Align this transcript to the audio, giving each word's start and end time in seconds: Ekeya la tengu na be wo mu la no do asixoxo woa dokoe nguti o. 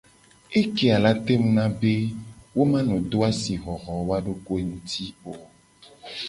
Ekeya 0.61 0.97
la 1.03 1.11
tengu 1.25 1.49
na 1.57 1.65
be 1.79 1.93
wo 2.55 2.63
mu 2.69 2.75
la 2.77 2.81
no 2.87 2.95
do 3.09 3.17
asixoxo 3.29 3.91
woa 4.07 4.17
dokoe 4.25 4.61
nguti 4.67 5.05
o. 5.31 5.33